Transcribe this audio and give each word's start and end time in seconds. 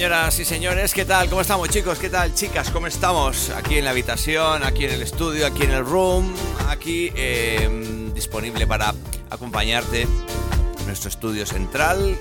Señoras 0.00 0.38
y 0.38 0.46
señores, 0.46 0.94
¿qué 0.94 1.04
tal? 1.04 1.28
¿Cómo 1.28 1.42
estamos 1.42 1.68
chicos? 1.68 1.98
¿Qué 1.98 2.08
tal 2.08 2.32
chicas? 2.32 2.70
¿Cómo 2.70 2.86
estamos? 2.86 3.50
Aquí 3.50 3.76
en 3.76 3.84
la 3.84 3.90
habitación, 3.90 4.64
aquí 4.64 4.86
en 4.86 4.92
el 4.92 5.02
estudio, 5.02 5.46
aquí 5.46 5.64
en 5.64 5.72
el 5.72 5.84
room, 5.84 6.34
aquí 6.70 7.12
eh, 7.14 8.10
disponible 8.14 8.66
para 8.66 8.94
acompañarte 9.28 10.04
en 10.04 10.86
nuestro 10.86 11.10
estudio 11.10 11.44
central, 11.44 12.18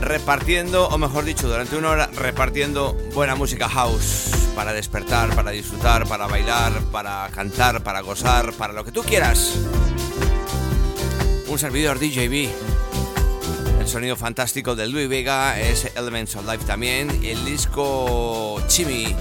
repartiendo, 0.00 0.86
o 0.86 0.96
mejor 0.96 1.24
dicho, 1.24 1.48
durante 1.48 1.76
una 1.76 1.90
hora 1.90 2.10
repartiendo 2.14 2.96
buena 3.12 3.34
música 3.34 3.68
house 3.68 4.30
para 4.54 4.72
despertar, 4.72 5.34
para 5.34 5.50
disfrutar, 5.50 6.06
para 6.06 6.28
bailar, 6.28 6.72
para 6.92 7.28
cantar, 7.34 7.82
para 7.82 8.02
gozar, 8.02 8.52
para 8.52 8.72
lo 8.72 8.84
que 8.84 8.92
tú 8.92 9.02
quieras. 9.02 9.56
Un 11.48 11.58
servidor 11.58 11.98
DJB 11.98 12.73
sonido 13.94 14.16
fantástico 14.16 14.74
de 14.74 14.88
Louis 14.88 15.08
Vega 15.08 15.60
es 15.60 15.88
Elements 15.94 16.34
of 16.34 16.44
Life 16.50 16.64
también. 16.64 17.10
El 17.22 17.44
disco 17.44 18.60
Chimmy. 18.66 19.14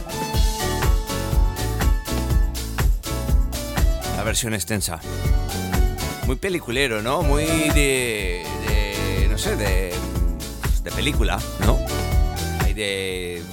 La 4.18 4.24
versión 4.24 4.56
extensa. 4.56 5.00
Muy 6.26 6.38
peliculero, 6.38 7.04
¿no? 7.04 7.22
Muy 7.22 7.46
de. 7.46 8.44
de 8.68 9.28
no 9.30 9.38
sé, 9.38 9.56
de. 9.58 9.94
de 10.82 10.92
película, 10.92 11.40
¿no? 11.68 11.78
Hay 12.62 12.74
de. 12.74 13.44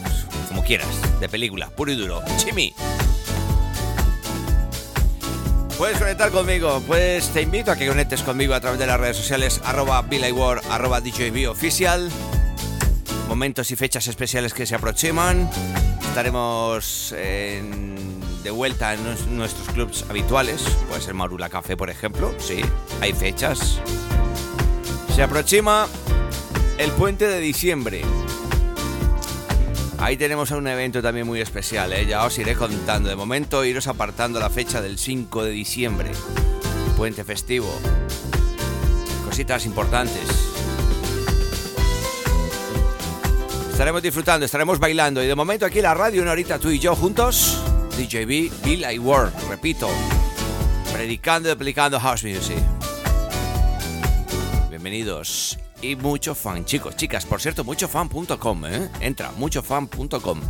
como 0.48 0.64
quieras, 0.64 0.88
de 1.20 1.28
película, 1.28 1.68
puro 1.68 1.92
y 1.92 1.96
duro. 1.96 2.22
Chimmy. 2.38 2.69
Puedes 5.80 5.96
conectar 5.96 6.30
conmigo, 6.30 6.82
pues 6.86 7.30
te 7.30 7.40
invito 7.40 7.72
a 7.72 7.76
que 7.76 7.88
conectes 7.88 8.22
conmigo 8.22 8.52
a 8.52 8.60
través 8.60 8.78
de 8.78 8.86
las 8.86 9.00
redes 9.00 9.16
sociales 9.16 9.62
arroba 9.64 10.04
War, 10.34 10.60
arroba 10.68 11.00
DJB 11.00 11.48
oficial. 11.48 12.10
Momentos 13.28 13.70
y 13.70 13.76
fechas 13.76 14.06
especiales 14.06 14.52
que 14.52 14.66
se 14.66 14.74
aproximan. 14.74 15.48
Estaremos 16.02 17.14
de 17.14 18.50
vuelta 18.50 18.92
en 18.92 19.38
nuestros 19.38 19.70
clubs 19.70 20.04
habituales. 20.10 20.60
Puede 20.86 21.00
ser 21.00 21.14
Marula 21.14 21.48
Café, 21.48 21.78
por 21.78 21.88
ejemplo. 21.88 22.34
Sí, 22.38 22.60
hay 23.00 23.14
fechas. 23.14 23.80
Se 25.16 25.22
aproxima 25.22 25.88
el 26.76 26.90
puente 26.90 27.26
de 27.26 27.40
diciembre. 27.40 28.02
Ahí 30.00 30.16
tenemos 30.16 30.50
un 30.50 30.66
evento 30.66 31.02
también 31.02 31.26
muy 31.26 31.42
especial, 31.42 31.92
¿eh? 31.92 32.06
ya 32.06 32.24
os 32.24 32.38
iré 32.38 32.54
contando. 32.54 33.10
De 33.10 33.16
momento, 33.16 33.62
iros 33.66 33.86
apartando 33.86 34.40
la 34.40 34.48
fecha 34.48 34.80
del 34.80 34.98
5 34.98 35.44
de 35.44 35.50
diciembre, 35.50 36.10
puente 36.96 37.22
festivo. 37.22 37.70
Cositas 39.26 39.66
importantes. 39.66 40.22
Estaremos 43.70 44.02
disfrutando, 44.02 44.46
estaremos 44.46 44.78
bailando 44.78 45.22
y 45.22 45.26
de 45.26 45.34
momento 45.34 45.66
aquí 45.66 45.78
en 45.78 45.84
la 45.84 45.94
radio, 45.94 46.22
una 46.22 46.32
horita 46.32 46.58
tú 46.58 46.70
y 46.70 46.78
yo 46.78 46.96
juntos, 46.96 47.62
DJB, 47.98 48.64
Bill 48.64 48.84
I 48.90 48.98
repito, 49.50 49.88
predicando 50.94 51.50
y 51.50 51.52
aplicando 51.52 52.00
house 52.00 52.24
music. 52.24 52.58
Bienvenidos 54.70 55.58
y 55.82 55.96
mucho 55.96 56.34
fan, 56.34 56.64
chicos, 56.64 56.96
chicas. 56.96 57.26
Por 57.26 57.40
cierto, 57.40 57.64
muchofan.com, 57.64 58.66
¿eh? 58.66 58.88
Entra, 59.00 59.32
muchofan.com. 59.36 60.40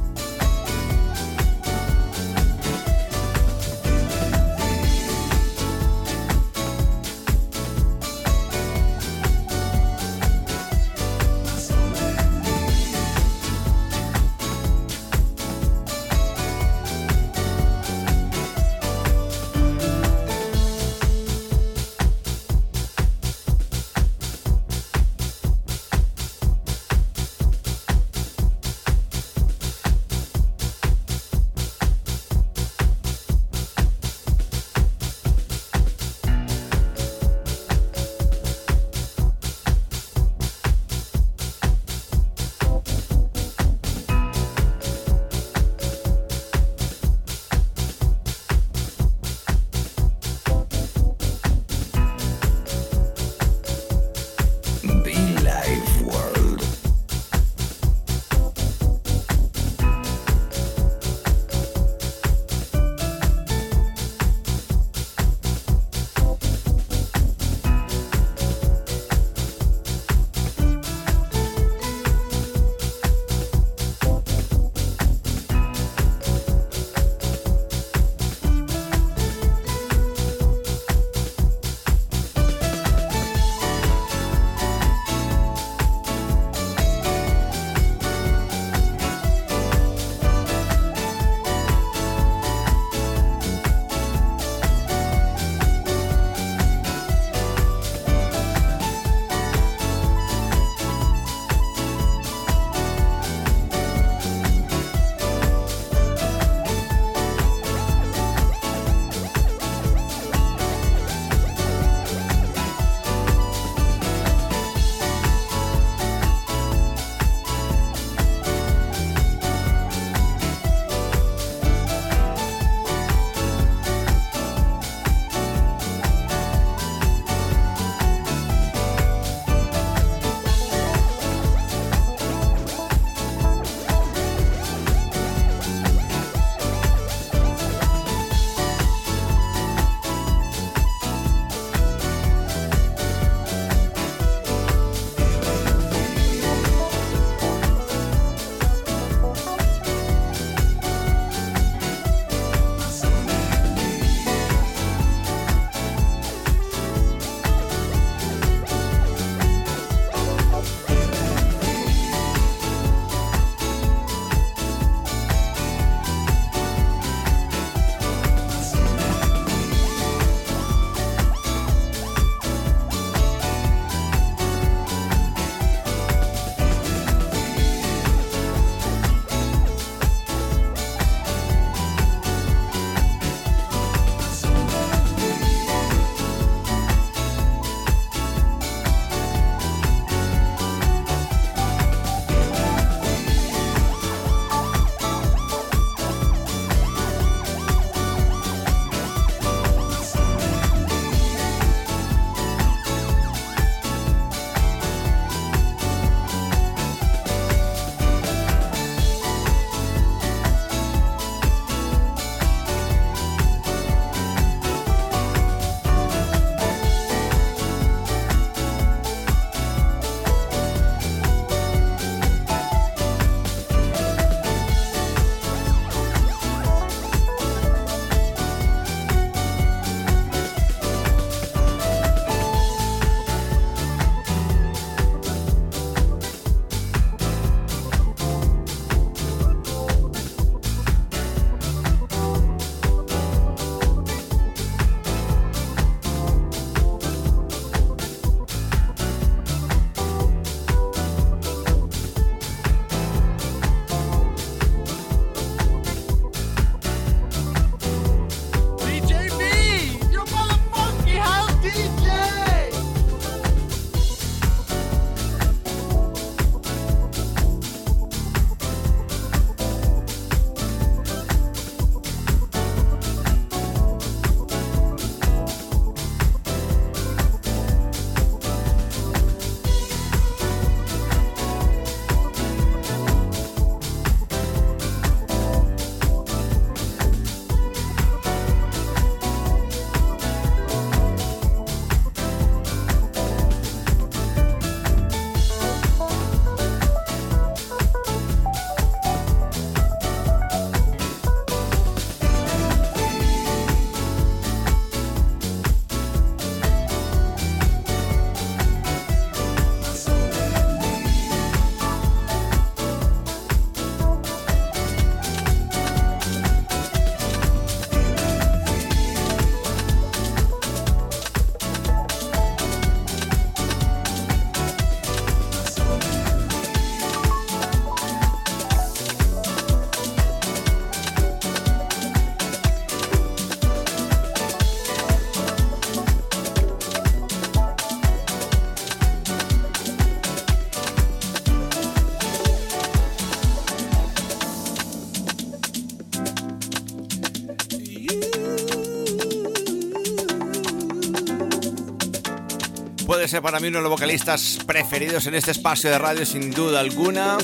puede 353.21 353.29
ser 353.29 353.43
para 353.43 353.61
mí 353.61 353.69
uno 353.69 353.81
de 353.81 353.83
los 353.83 353.91
vocalistas 353.91 354.61
preferidos 354.67 355.27
en 355.27 355.35
este 355.35 355.51
espacio 355.51 355.91
de 355.91 355.99
radio, 355.99 356.25
sin 356.25 356.51
duda 356.53 356.81
alguna. 356.81 357.37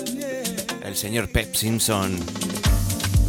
El 0.82 0.96
señor 0.96 1.28
Pep 1.28 1.54
Simpson. 1.54 2.18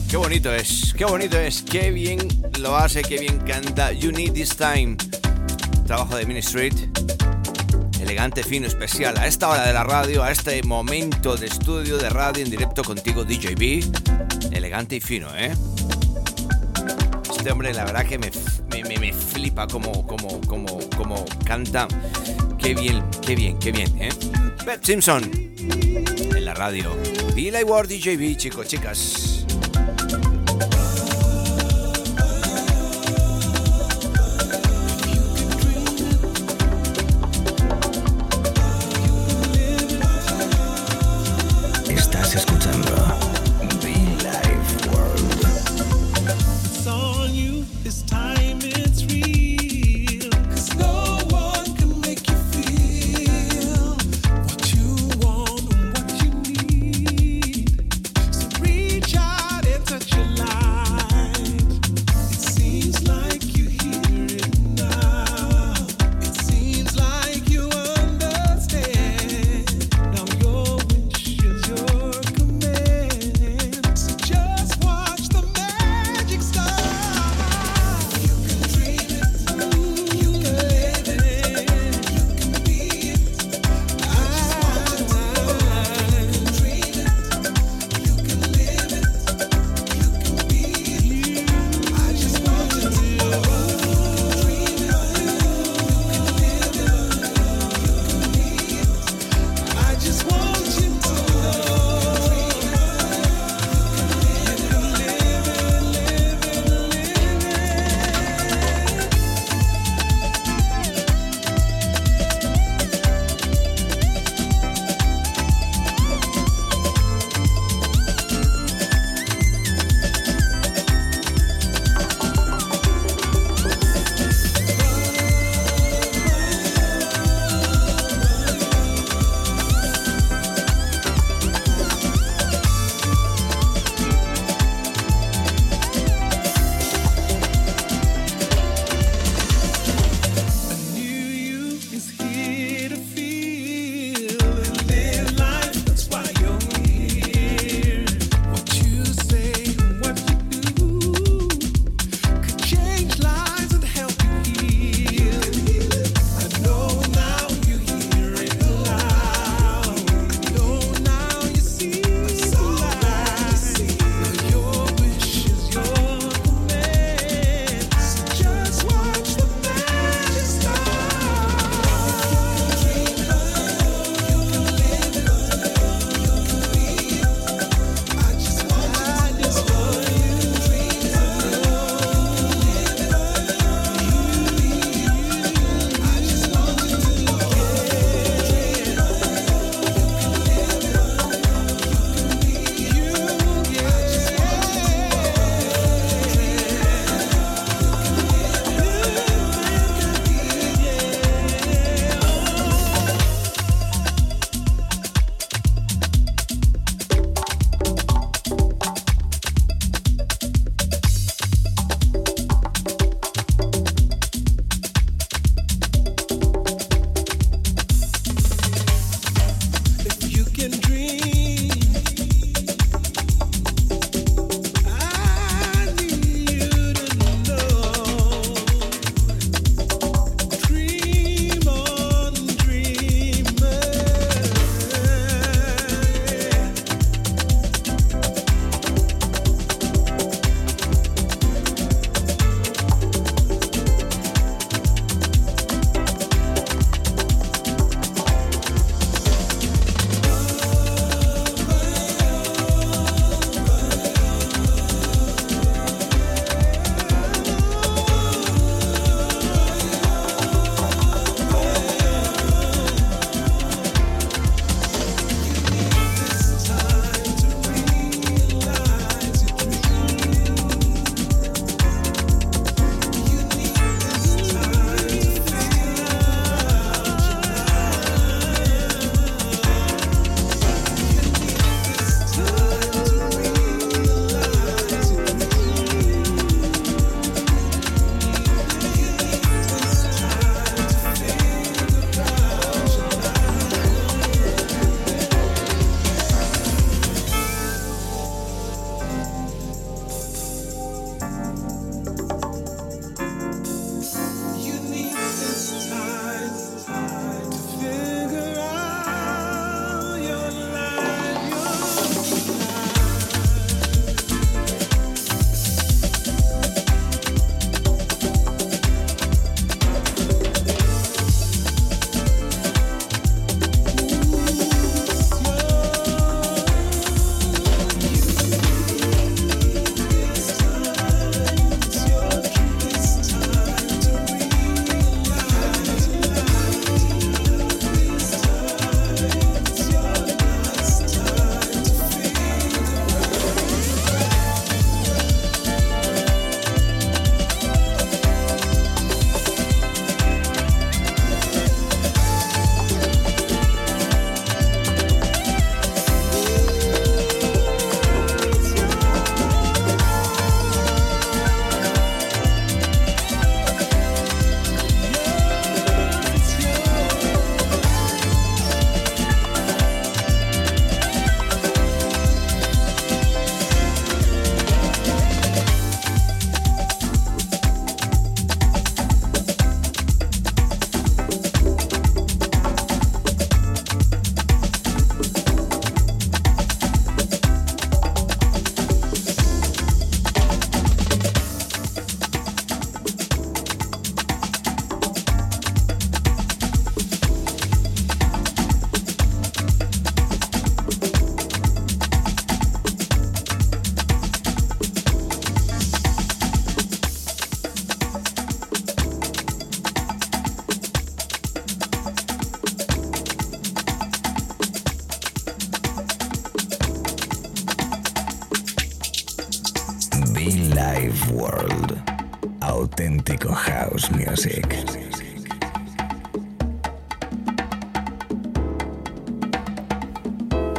Qué 0.09 0.15
bonito 0.15 0.53
es, 0.53 0.93
qué 0.97 1.03
bonito 1.03 1.37
es, 1.37 1.61
qué 1.61 1.91
bien 1.91 2.25
lo 2.61 2.77
hace, 2.77 3.01
qué 3.01 3.17
bien 3.17 3.39
canta. 3.39 3.91
You 3.91 4.13
Need 4.13 4.31
This 4.31 4.55
Time. 4.55 4.95
Trabajo 5.85 6.15
de 6.15 6.25
Ministry 6.25 6.71
elegante, 7.99 8.43
fino, 8.43 8.65
especial 8.65 9.17
a 9.17 9.27
esta 9.27 9.49
hora 9.49 9.67
de 9.67 9.73
la 9.73 9.83
radio, 9.83 10.23
a 10.23 10.31
este 10.31 10.63
momento 10.63 11.35
de 11.35 11.47
estudio 11.47 11.97
de 11.97 12.09
radio 12.09 12.45
en 12.45 12.49
directo 12.49 12.81
contigo, 12.81 13.25
DJB. 13.25 14.53
Elegante 14.53 14.95
y 14.95 15.01
fino, 15.01 15.27
¿eh? 15.35 15.51
Este 17.37 17.51
hombre, 17.51 17.73
la 17.73 17.83
verdad 17.83 18.05
que 18.05 18.17
me, 18.17 18.31
me, 18.87 19.13
flipa 19.13 19.67
como, 19.67 20.05
como, 20.05 20.41
como, 20.41 20.79
como 20.95 21.25
canta. 21.45 21.87
Qué 22.57 22.73
bien, 22.73 23.03
qué 23.25 23.35
bien, 23.35 23.57
qué 23.59 23.71
bien, 23.71 24.01
¿eh? 24.01 24.09
Pep 24.65 24.83
Simpson 24.83 25.29
en 25.59 26.45
la 26.45 26.53
radio. 26.53 26.95
Billy 27.35 27.63
Ward, 27.63 27.87
DJB, 27.87 28.37
chicos, 28.37 28.67
chicas. 28.67 29.36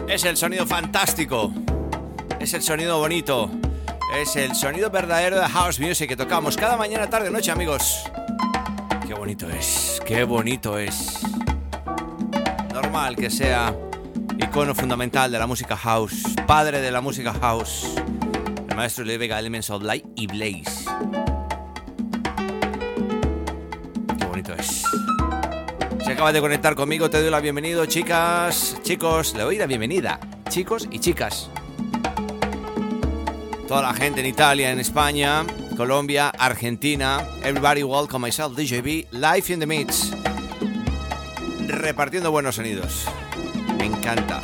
Es 0.09 0.25
el 0.25 0.39
sonido 0.39 0.67
fantástico. 0.67 1.53
Es 2.41 2.55
el 2.55 2.63
sonido 2.63 2.99
bonito. 2.99 3.51
Es 4.19 4.37
el 4.37 4.55
sonido 4.55 4.89
verdadero 4.89 5.39
de 5.39 5.47
House 5.47 5.79
Music 5.79 6.09
que 6.09 6.17
tocamos 6.17 6.57
cada 6.57 6.79
mañana, 6.79 7.11
tarde, 7.11 7.31
noche, 7.31 7.51
amigos. 7.51 8.05
Qué 9.07 9.13
bonito 9.13 9.51
es. 9.51 10.01
Qué 10.07 10.25
bonito 10.25 10.79
es. 10.79 11.21
Normal 12.73 13.17
que 13.17 13.29
sea 13.29 13.77
icono 14.39 14.75
fundamental 14.75 15.31
de 15.31 15.39
la 15.39 15.47
música 15.47 15.77
house, 15.77 16.23
padre 16.47 16.81
de 16.81 16.91
la 16.91 17.03
música 17.03 17.35
house, 17.35 17.87
el 18.67 18.77
maestro 18.77 19.05
Vega 19.05 19.39
Elements 19.39 19.69
of 19.69 19.83
Light 19.83 20.07
y 20.17 20.27
Blaze. 20.27 20.78
Acabas 26.19 26.35
de 26.35 26.41
conectar 26.41 26.75
conmigo, 26.75 27.09
te 27.09 27.21
doy 27.21 27.31
la 27.31 27.39
bienvenida, 27.39 27.87
chicas, 27.87 28.77
chicos, 28.83 29.35
le 29.35 29.45
doy 29.45 29.57
la 29.57 29.67
bienvenida, 29.67 30.19
chicos 30.49 30.89
y 30.91 30.99
chicas. 30.99 31.49
Toda 33.69 33.83
la 33.83 33.95
gente 33.95 34.19
en 34.19 34.27
Italia, 34.27 34.73
en 34.73 34.81
España, 34.81 35.47
Colombia, 35.77 36.31
Argentina, 36.31 37.25
everybody 37.45 37.85
welcome 37.85 38.27
myself, 38.27 38.57
DJB, 38.57 39.13
live 39.13 39.53
in 39.53 39.61
the 39.61 39.67
mix, 39.67 40.11
repartiendo 41.69 42.33
buenos 42.33 42.57
sonidos. 42.57 43.05
Me 43.79 43.87
encanta. 43.87 44.43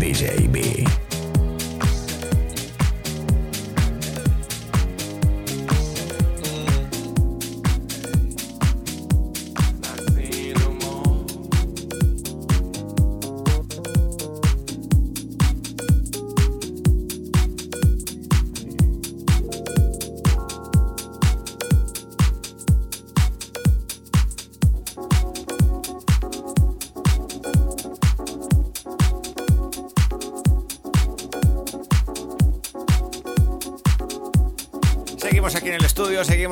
DJB. 0.00 1.03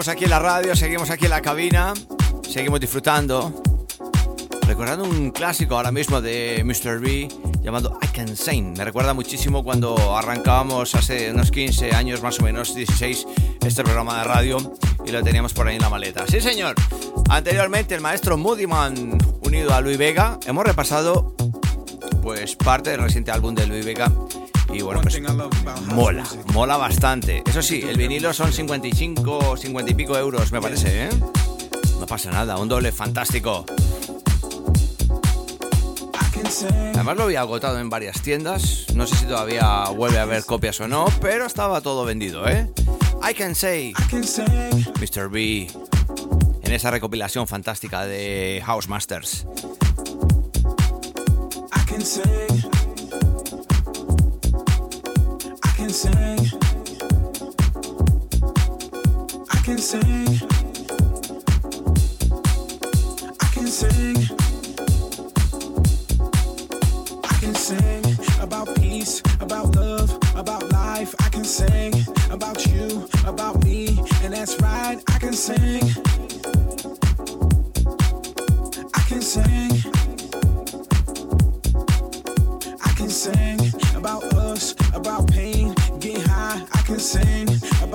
Seguimos 0.03 0.16
aquí 0.16 0.24
en 0.24 0.30
la 0.30 0.38
radio, 0.40 0.74
seguimos 0.74 1.11
aquí 1.11 1.24
en 1.26 1.30
la 1.30 1.42
cabina, 1.42 1.94
seguimos 2.48 2.80
disfrutando. 2.80 3.62
Recordando 4.66 5.05
un 5.05 5.30
clásico 5.30 5.76
ahora 5.76 5.92
mismo 5.92 6.20
de 6.20 6.62
Mr. 6.64 6.98
B 6.98 7.28
llamado 7.62 7.98
I 8.03 8.09
Can 8.09 8.36
Sing. 8.36 8.76
Me 8.76 8.84
recuerda 8.84 9.14
muchísimo 9.14 9.62
cuando 9.62 10.16
arrancábamos 10.16 10.96
hace 10.96 11.30
unos 11.30 11.53
15 11.53 11.94
años, 11.94 12.20
más 12.20 12.40
o 12.40 12.42
menos 12.42 12.74
16, 12.74 13.26
este 13.64 13.84
programa 13.84 14.18
de 14.18 14.24
radio 14.24 14.74
y 15.05 15.12
lo 15.12 15.22
teníamos 15.22 15.53
por 15.53 15.68
ahí 15.68 15.76
en 15.76 15.82
la 15.82 15.90
maleta. 15.90 16.26
Sí, 16.26 16.40
señor. 16.40 16.74
Anteriormente 17.28 17.94
el 17.94 18.00
maestro 18.00 18.36
Moodyman 18.36 19.18
unido 19.42 19.72
a 19.72 19.80
Luis 19.80 19.98
Vega. 19.98 20.40
Hemos 20.46 20.64
repasado 20.64 21.36
pues 22.22 22.57
parte 22.57 22.90
del 22.90 23.03
reciente 23.03 23.30
álbum 23.30 23.55
de 23.55 23.66
Luis 23.68 23.84
Vega 23.84 24.11
y 24.72 24.80
bueno, 24.82 25.00
pues 25.02 25.20
mola, 25.86 26.24
mola 26.52 26.76
bastante. 26.76 27.42
Eso 27.46 27.62
sí, 27.62 27.82
el 27.82 27.96
vinilo 27.96 28.32
son 28.32 28.52
55, 28.52 29.56
50 29.56 29.90
y 29.90 29.94
pico 29.94 30.16
euros, 30.16 30.50
me 30.52 30.60
parece, 30.60 31.04
¿eh? 31.04 31.10
No 32.00 32.06
pasa 32.06 32.30
nada, 32.30 32.56
un 32.58 32.68
doble 32.68 32.92
fantástico. 32.92 33.64
Además 36.94 37.16
lo 37.16 37.22
había 37.24 37.40
agotado 37.40 37.78
en 37.78 37.88
varias 37.88 38.20
tiendas. 38.22 38.86
No 38.94 39.06
sé 39.06 39.16
si 39.16 39.26
todavía 39.26 39.84
vuelve 39.96 40.18
a 40.18 40.22
haber 40.22 40.44
copias 40.44 40.80
o 40.80 40.88
no, 40.88 41.06
pero 41.20 41.46
estaba 41.46 41.80
todo 41.80 42.04
vendido, 42.04 42.46
¿eh? 42.48 42.70
I 43.28 43.34
can 43.34 43.54
say, 43.54 43.92
Mr. 45.00 45.30
B, 45.30 45.70
en 46.62 46.72
esa 46.72 46.90
recopilación 46.90 47.46
fantástica 47.46 48.04
de 48.06 48.62
House 48.64 48.88
Masters. 48.88 49.46
Can 55.93 55.99
sing. 55.99 56.61
I 59.51 59.57
can 59.62 59.78
sing. 59.78 60.61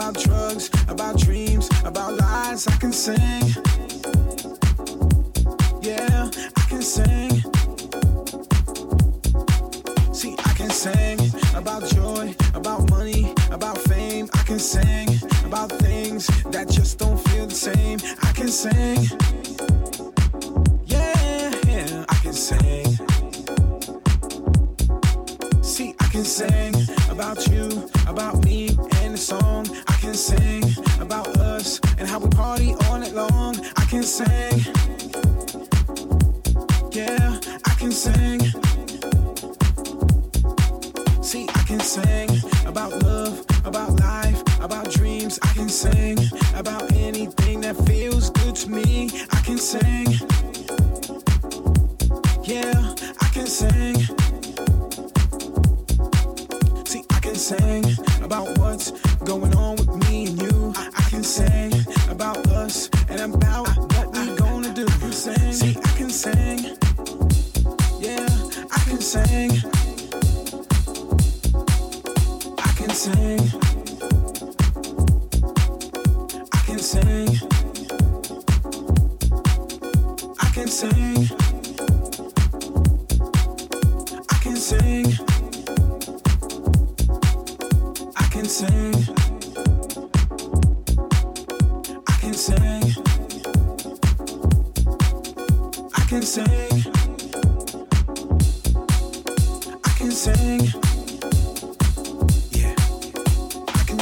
About 0.07 0.23
drugs, 0.23 0.69
about 0.87 1.17
dreams, 1.17 1.69
about 1.83 2.15
lies. 2.15 2.65
I 2.67 2.77
can 2.77 2.93
sing. 2.93 3.43
Yeah, 5.81 6.29
I 6.55 6.63
can 6.69 6.81
sing. 6.81 7.31
See, 10.13 10.35
I 10.45 10.53
can 10.53 10.69
sing 10.69 11.19
about 11.55 11.85
joy, 11.89 12.33
about 12.53 12.89
money, 12.89 13.33
about 13.51 13.77
fame. 13.79 14.29
I 14.33 14.43
can 14.43 14.59
sing 14.59 15.09
about 15.45 15.71
things 15.73 16.27
that 16.51 16.69
just 16.69 16.99
don't 16.99 17.19
feel 17.29 17.47
the 17.47 17.55
same. 17.55 17.99
I 18.21 18.31
can 18.31 18.47
sing. 18.47 18.96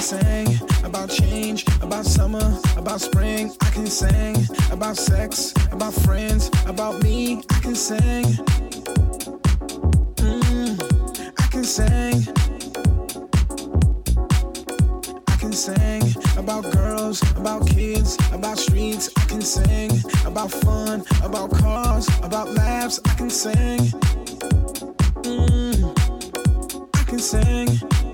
Sing 0.05 0.59
about 0.83 1.09
change, 1.09 1.65
about 1.81 2.05
summer, 2.05 2.59
about 2.77 3.01
spring. 3.01 3.51
I 3.61 3.69
can 3.71 3.87
sing 3.87 4.35
about 4.71 4.97
sex, 4.97 5.51
about 5.71 5.95
friends, 5.95 6.51
about 6.67 7.01
me. 7.01 7.41
I 7.49 7.59
can 7.61 7.73
sing. 7.73 8.25
Mm, 10.21 10.77
I 11.39 11.47
can 11.47 11.63
sing. 11.63 12.21
I 15.27 15.35
can 15.37 15.53
sing 15.53 16.03
about 16.37 16.71
girls, 16.71 17.23
about 17.35 17.67
kids, 17.67 18.15
about 18.31 18.59
streets. 18.59 19.09
I 19.17 19.25
can 19.25 19.41
sing 19.41 19.89
about 20.23 20.51
fun, 20.51 21.03
about 21.23 21.49
cars, 21.49 22.07
about 22.21 22.53
laughs. 22.53 22.99
I 23.05 23.13
can 23.15 23.31
sing. 23.31 23.79
Mm, 25.25 25.75
I 26.93 27.03
can 27.05 27.19
sing. 27.19 28.04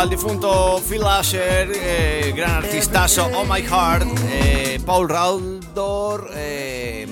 Al 0.00 0.08
difunto 0.08 0.80
Phil 0.88 1.02
Asher, 1.04 1.72
eh, 1.74 2.32
gran 2.34 2.52
artistazo, 2.52 3.28
Oh 3.34 3.44
My 3.44 3.60
Heart, 3.60 4.08
eh, 4.30 4.80
Paul 4.86 5.10
Raldor, 5.10 6.30
eh, 6.34 7.06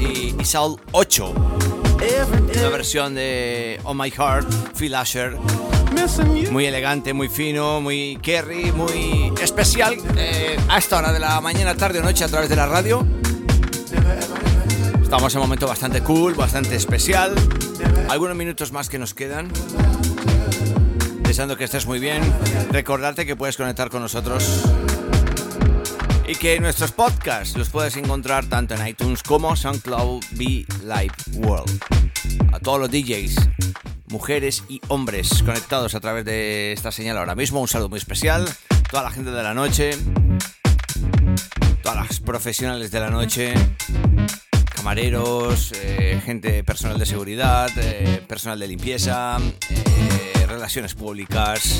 y, 0.00 0.34
y 0.40 0.44
Saul 0.44 0.80
8. 0.90 1.34
Every 2.00 2.58
Una 2.58 2.68
versión 2.68 3.14
de 3.14 3.78
Oh 3.84 3.94
My 3.94 4.10
Heart, 4.10 4.74
Phil 4.76 4.92
Asher. 4.96 5.36
Muy 6.50 6.66
elegante, 6.66 7.12
muy 7.12 7.28
fino, 7.28 7.80
muy 7.80 8.18
Kerry, 8.20 8.72
muy 8.72 9.32
especial. 9.40 9.96
eh, 10.16 10.58
a 10.68 10.78
esta 10.78 10.98
hora 10.98 11.12
de 11.12 11.20
la 11.20 11.40
mañana, 11.40 11.76
tarde 11.76 12.00
o 12.00 12.02
noche 12.02 12.24
a 12.24 12.28
través 12.28 12.48
de 12.48 12.56
la 12.56 12.66
radio. 12.66 13.06
Estamos 15.00 15.32
en 15.32 15.40
un 15.40 15.44
momento 15.46 15.68
bastante 15.68 16.02
cool, 16.02 16.34
bastante 16.34 16.74
especial. 16.74 17.36
Algunos 18.08 18.34
minutos 18.36 18.72
más 18.72 18.88
que 18.88 18.98
nos 18.98 19.14
quedan. 19.14 19.48
Deseando 21.32 21.56
que 21.56 21.64
estés 21.64 21.86
muy 21.86 21.98
bien. 21.98 22.20
Recordarte 22.72 23.24
que 23.24 23.36
puedes 23.36 23.56
conectar 23.56 23.88
con 23.88 24.02
nosotros. 24.02 24.64
Y 26.28 26.34
que 26.34 26.60
nuestros 26.60 26.92
podcasts 26.92 27.56
los 27.56 27.70
puedes 27.70 27.96
encontrar 27.96 28.44
tanto 28.44 28.74
en 28.74 28.86
iTunes 28.86 29.22
como 29.22 29.56
SoundCloud 29.56 30.22
Be 30.32 30.66
Live 30.82 31.14
World. 31.36 31.80
A 32.52 32.58
todos 32.58 32.80
los 32.80 32.90
DJs, 32.90 33.48
mujeres 34.08 34.64
y 34.68 34.82
hombres 34.88 35.42
conectados 35.42 35.94
a 35.94 36.00
través 36.00 36.26
de 36.26 36.74
esta 36.74 36.92
señal 36.92 37.16
ahora 37.16 37.34
mismo, 37.34 37.62
un 37.62 37.68
saludo 37.68 37.88
muy 37.88 37.98
especial. 37.98 38.46
Toda 38.90 39.02
la 39.02 39.10
gente 39.10 39.30
de 39.30 39.42
la 39.42 39.54
noche, 39.54 39.96
todas 41.82 41.96
las 41.96 42.20
profesionales 42.20 42.90
de 42.90 43.00
la 43.00 43.08
noche, 43.08 43.54
camareros, 44.82 45.72
eh, 45.76 46.20
gente 46.26 46.64
personal 46.64 46.98
de 46.98 47.06
seguridad, 47.06 47.70
eh, 47.76 48.20
personal 48.26 48.58
de 48.58 48.66
limpieza, 48.66 49.38
eh, 49.70 50.44
relaciones 50.48 50.92
públicas. 50.94 51.78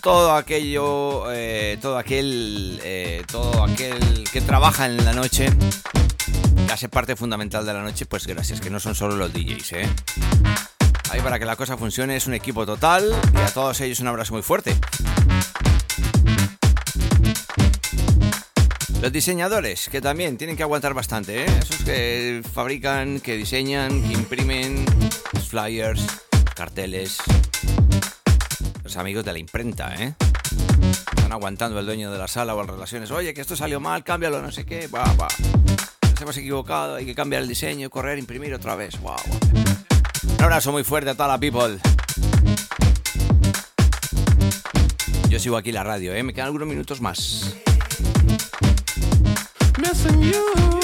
Todo 0.00 0.36
aquello, 0.36 1.24
todo 1.80 1.98
aquel, 1.98 2.80
todo 3.26 3.64
aquel 3.64 4.28
que 4.32 4.40
trabaja 4.40 4.86
en 4.86 5.04
la 5.04 5.12
noche, 5.12 5.48
que 6.68 6.72
hace 6.72 6.88
parte 6.88 7.16
fundamental 7.16 7.66
de 7.66 7.72
la 7.72 7.82
noche, 7.82 8.06
pues 8.06 8.28
gracias, 8.28 8.60
que 8.60 8.70
no 8.70 8.78
son 8.78 8.94
solo 8.94 9.16
los 9.16 9.32
DJs, 9.32 9.72
¿eh? 9.72 9.88
Ahí 11.10 11.20
para 11.20 11.40
que 11.40 11.44
la 11.44 11.56
cosa 11.56 11.76
funcione 11.76 12.14
es 12.14 12.28
un 12.28 12.34
equipo 12.34 12.64
total 12.64 13.12
y 13.34 13.38
a 13.38 13.50
todos 13.52 13.80
ellos 13.80 13.98
un 13.98 14.06
abrazo 14.06 14.34
muy 14.34 14.42
fuerte. 14.42 14.76
Los 19.02 19.10
diseñadores, 19.10 19.88
que 19.88 20.00
también 20.00 20.36
tienen 20.36 20.56
que 20.56 20.62
aguantar 20.62 20.94
bastante, 20.94 21.42
¿eh? 21.42 21.46
Esos 21.58 21.78
que 21.78 22.40
fabrican, 22.54 23.18
que 23.18 23.36
diseñan, 23.36 24.00
que 24.00 24.12
imprimen 24.12 24.84
flyers, 25.48 26.06
carteles. 26.54 27.18
Los 28.84 28.96
amigos 28.96 29.24
de 29.24 29.32
la 29.32 29.40
imprenta, 29.40 29.92
¿eh? 29.96 30.14
Están 31.16 31.32
aguantando 31.32 31.80
el 31.80 31.84
dueño 31.86 32.12
de 32.12 32.18
la 32.18 32.28
sala 32.28 32.54
o 32.54 32.58
las 32.62 32.70
relaciones. 32.70 33.10
Oye, 33.10 33.34
que 33.34 33.40
esto 33.40 33.56
salió 33.56 33.80
mal, 33.80 34.04
cámbialo, 34.04 34.40
no 34.40 34.52
sé 34.52 34.64
qué. 34.64 34.86
Va, 34.86 35.02
va. 35.14 35.26
Nos 36.08 36.20
hemos 36.20 36.36
equivocado, 36.36 36.94
hay 36.94 37.04
que 37.04 37.16
cambiar 37.16 37.42
el 37.42 37.48
diseño, 37.48 37.90
correr, 37.90 38.18
imprimir 38.18 38.54
otra 38.54 38.76
vez. 38.76 39.00
Wow. 39.00 39.16
Un 40.38 40.44
abrazo 40.44 40.70
muy 40.70 40.84
fuerte 40.84 41.10
a 41.10 41.14
toda 41.14 41.26
la 41.26 41.38
people. 41.38 41.80
Yo 45.28 45.40
sigo 45.40 45.56
aquí 45.56 45.72
la 45.72 45.82
radio, 45.82 46.14
¿eh? 46.14 46.22
Me 46.22 46.32
quedan 46.32 46.46
algunos 46.46 46.68
minutos 46.68 47.00
más. 47.00 47.52
Missing 49.92 50.22
you. 50.22 50.81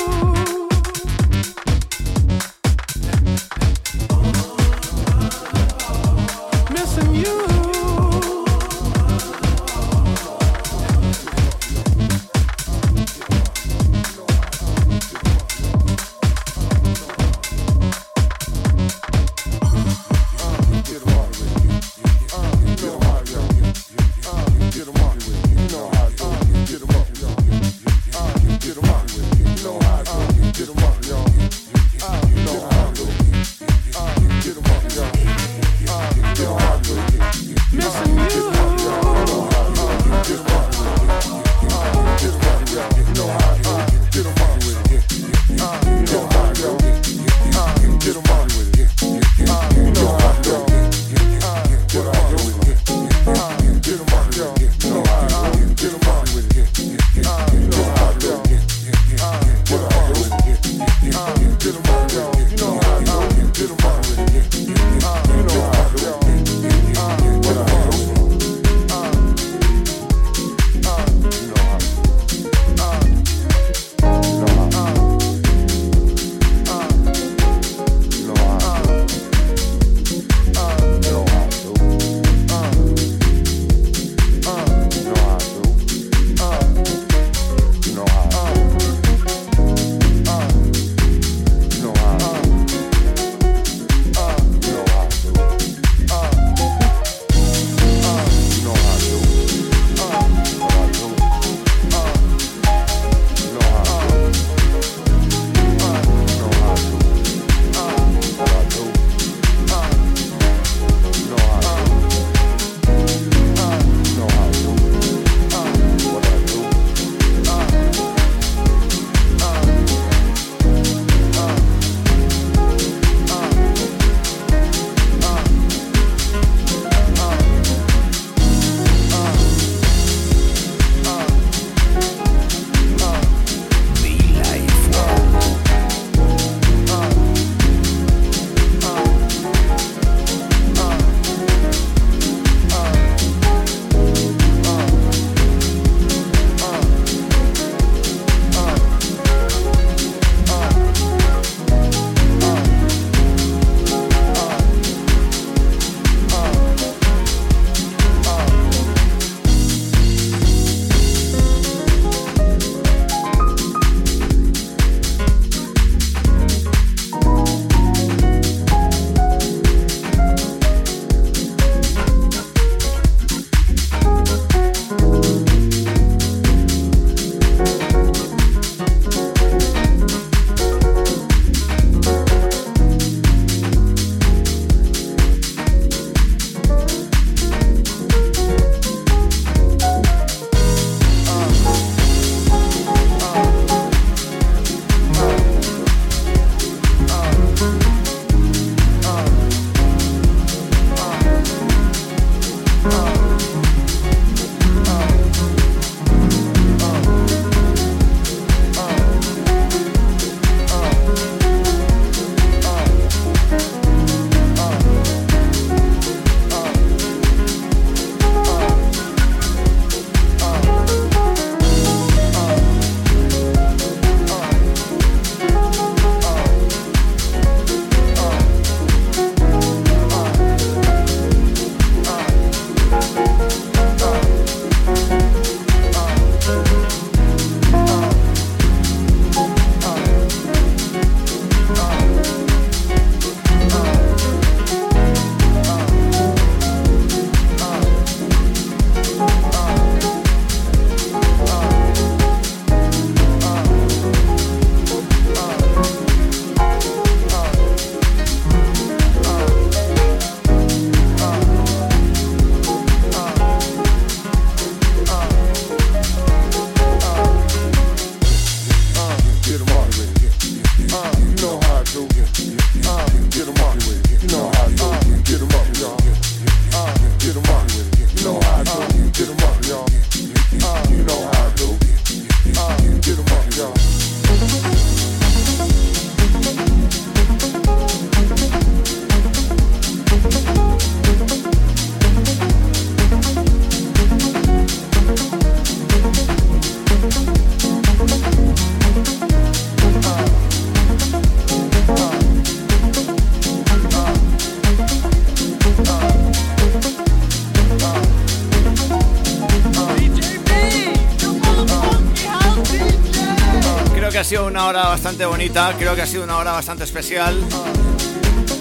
Creo 315.78 315.94
que 315.94 316.02
ha 316.02 316.06
sido 316.06 316.24
una 316.24 316.36
hora 316.36 316.52
bastante 316.52 316.84
especial. 316.84 317.36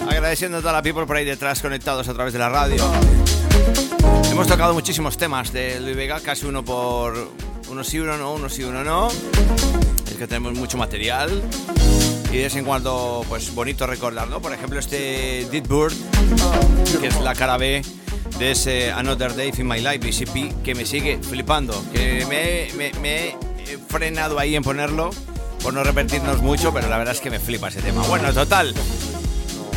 Agradeciendo 0.10 0.58
a 0.58 0.62
toda 0.62 0.74
la 0.74 0.82
people 0.82 1.06
por 1.06 1.18
ahí 1.18 1.26
detrás 1.26 1.62
conectados 1.62 2.08
a 2.08 2.14
través 2.14 2.34
de 2.34 2.40
la 2.40 2.50
radio. 2.50 2.84
Hemos 4.32 4.48
tocado 4.48 4.74
muchísimos 4.74 5.18
temas 5.18 5.52
de 5.52 5.80
Luis 5.82 5.96
Vega, 5.96 6.20
casi 6.22 6.46
uno 6.46 6.64
por 6.64 7.32
uno 7.70 7.84
sí, 7.84 8.00
uno 8.00 8.18
no, 8.18 8.34
uno 8.34 8.50
sí, 8.50 8.64
uno 8.64 8.84
no. 8.84 9.10
Es 9.10 10.16
que 10.18 10.28
tenemos 10.28 10.54
mucho 10.54 10.78
material 10.78 11.42
y 12.32 12.38
de 12.38 12.44
vez 12.44 12.56
en 12.56 12.64
cuando, 12.64 13.26
pues 13.28 13.54
bonito 13.54 13.86
recordar, 13.86 14.28
¿no? 14.28 14.42
Por 14.42 14.54
ejemplo, 14.54 14.80
este 14.80 15.46
Dead 15.52 15.64
Bird, 15.68 15.94
que 17.02 17.08
es 17.08 17.20
la 17.22 17.36
cara 17.36 17.58
B 17.58 17.82
de 18.40 18.52
ese 18.52 18.92
Another 18.92 19.36
Day 19.36 19.52
in 19.58 19.68
My 19.68 19.80
Life, 19.80 20.00
BCP, 20.00 20.64
que 20.64 20.74
me 20.74 20.86
sigue 20.86 21.20
flipando, 21.22 21.84
que 21.92 22.26
me, 22.28 22.92
me 23.02 23.28
he 23.28 23.78
frenado 23.90 24.40
ahí 24.40 24.56
en 24.56 24.64
ponerlo 24.64 25.12
por 25.68 25.74
no 25.74 25.84
repetirnos 25.84 26.42
mucho, 26.42 26.74
pero 26.74 26.88
la 26.88 26.98
verdad 26.98 27.14
es 27.14 27.20
que 27.20 27.30
me 27.30 27.42
flipa 27.42 27.68
ese 27.68 27.82
tema. 27.82 28.02
Bueno, 28.04 28.32
total. 28.32 28.74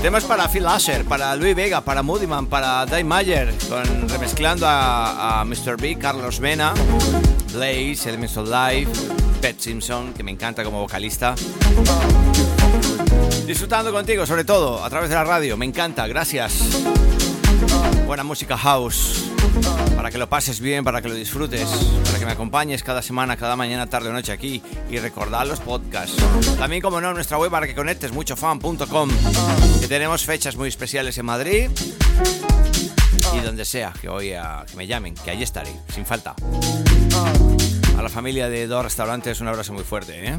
Temas 0.01 0.23
para 0.23 0.49
Phil 0.49 0.65
Asher, 0.65 1.05
para 1.05 1.35
Louis 1.35 1.57
Vega, 1.57 1.81
para 1.81 2.05
Moodyman, 2.05 2.47
para 2.47 2.87
Dave 2.87 3.03
Mayer, 3.03 3.53
con, 3.69 4.09
remezclando 4.09 4.69
a, 4.69 5.41
a 5.41 5.45
Mr. 5.45 5.77
B, 5.81 5.99
Carlos 5.99 6.39
Mena, 6.39 6.75
Blaze, 7.53 8.09
Elements 8.09 8.37
of 8.37 8.49
Life, 8.49 8.93
Pet 9.41 9.59
Simpson, 9.59 10.13
que 10.13 10.23
me 10.23 10.31
encanta 10.31 10.63
como 10.63 10.79
vocalista. 10.79 11.35
Disfrutando 13.45 13.91
contigo, 13.91 14.25
sobre 14.27 14.45
todo, 14.45 14.85
a 14.85 14.89
través 14.91 15.09
de 15.09 15.17
la 15.17 15.25
radio. 15.25 15.57
Me 15.57 15.67
encanta, 15.67 16.07
gracias. 16.07 16.85
Buena 18.07 18.23
música 18.23 18.57
house. 18.57 19.30
Para 19.97 20.11
que 20.11 20.19
lo 20.19 20.29
pases 20.29 20.61
bien, 20.61 20.85
para 20.85 21.03
que 21.03 21.09
lo 21.09 21.15
disfrutes, 21.15 21.69
para 22.05 22.19
que 22.19 22.27
me 22.27 22.33
acompañes 22.33 22.83
cada 22.83 23.03
semana, 23.03 23.37
cada 23.37 23.57
mañana, 23.57 23.87
tarde 23.87 24.09
o 24.09 24.13
noche 24.13 24.33
aquí 24.33 24.63
y 24.91 24.99
recordar 24.99 25.47
los 25.47 25.61
podcasts. 25.61 26.17
También, 26.59 26.83
como 26.83 27.01
no, 27.01 27.13
nuestra 27.13 27.39
web 27.39 27.51
para 27.51 27.67
que 27.67 27.75
conectes 27.75 28.13
muchofan.com, 28.13 29.11
que 29.81 29.89
tenemos 29.89 30.25
fechas 30.25 30.57
muy 30.57 30.69
especiales 30.69 31.19
en 31.19 31.27
Madrid 31.27 31.71
y 33.33 33.41
donde 33.41 33.65
sea 33.65 33.93
que 34.01 34.09
hoy 34.09 34.33
a, 34.33 34.65
que 34.69 34.77
me 34.77 34.87
llamen, 34.87 35.15
que 35.15 35.31
allí 35.31 35.43
estaré, 35.43 35.73
sin 35.95 36.07
falta. 36.07 36.35
A 37.97 38.03
la 38.03 38.09
familia 38.09 38.49
de 38.49 38.67
dos 38.67 38.85
restaurantes 38.85 39.41
un 39.41 39.49
abrazo 39.49 39.73
muy 39.73 39.85
fuerte, 39.85 40.29
¿eh? 40.29 40.39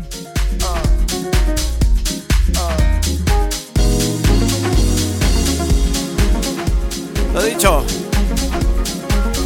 Lo 7.33 7.41
dicho, 7.43 7.85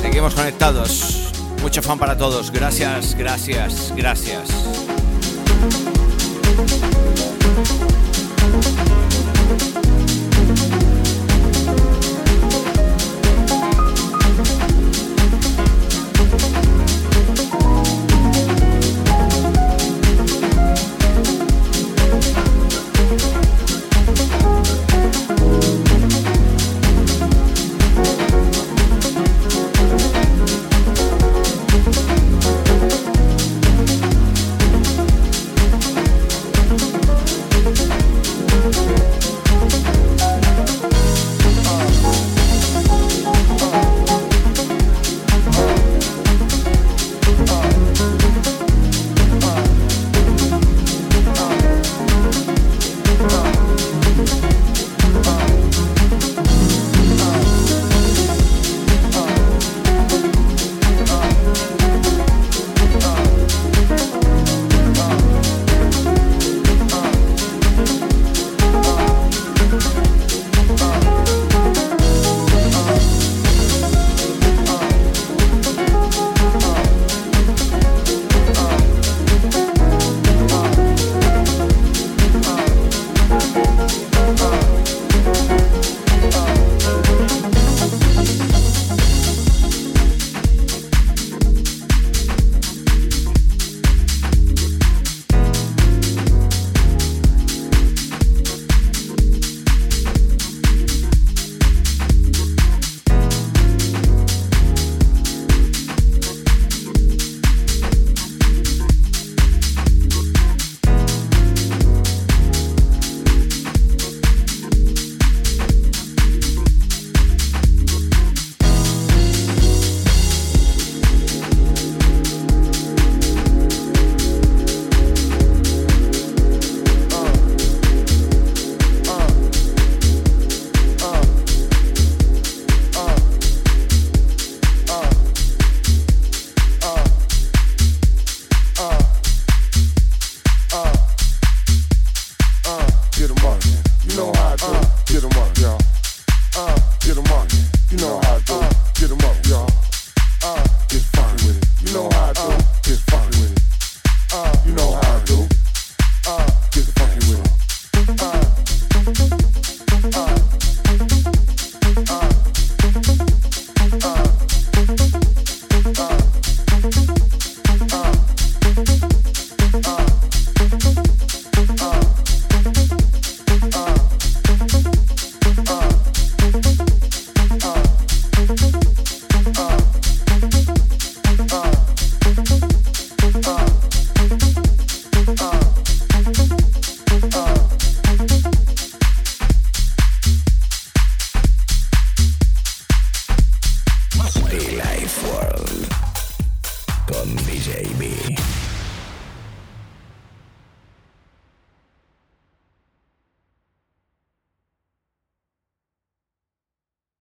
seguimos 0.06 0.36
conectados. 0.36 1.32
Mucho 1.64 1.82
fan 1.82 1.98
para 1.98 2.16
todos. 2.16 2.52
Gracias, 2.52 3.16
gracias, 3.16 3.92
gracias. 3.96 4.50